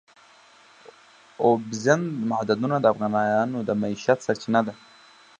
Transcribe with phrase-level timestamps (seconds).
[1.43, 4.73] اوبزین معدنونه د افغانانو د معیشت سرچینه ده.